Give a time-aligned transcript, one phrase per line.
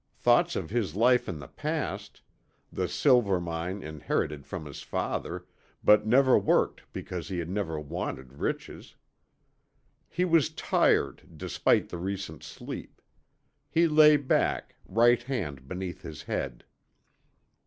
[0.15, 2.21] Thoughts of his life in the past;
[2.73, 5.45] the silver mine inherited from his father,
[5.83, 8.95] but never worked because he had never wanted riches.
[10.09, 12.99] He was tired, despite the recent sleep.
[13.69, 16.65] He lay back, right hand beneath his head.